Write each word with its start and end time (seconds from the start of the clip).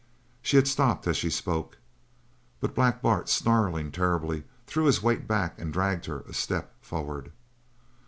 She 0.41 0.55
had 0.55 0.67
stopped 0.67 1.05
as 1.05 1.15
she 1.15 1.29
spoke, 1.29 1.77
but 2.59 2.73
Black 2.73 3.03
Bart, 3.03 3.29
snarling 3.29 3.91
terribly, 3.91 4.45
threw 4.65 4.85
his 4.85 5.03
weight 5.03 5.27
back, 5.27 5.59
and 5.61 5.71
dragged 5.71 6.07
her 6.07 6.21
a 6.21 6.33
step 6.33 6.73
forward. 6.83 7.31